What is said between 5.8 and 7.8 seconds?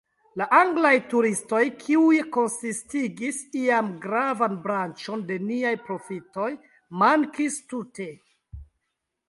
profitoj, mankis